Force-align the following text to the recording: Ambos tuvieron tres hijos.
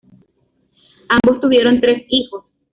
Ambos 1.09 1.39
tuvieron 1.39 1.79
tres 1.79 2.03
hijos. 2.09 2.43